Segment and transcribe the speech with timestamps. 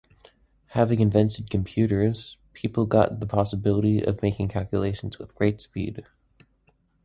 [0.69, 6.03] Having invented computers people got the possibility of making calculations with great speed.